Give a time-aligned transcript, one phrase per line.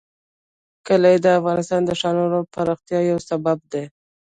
[0.87, 3.83] کلي د افغانستان د ښاري پراختیا یو سبب دی.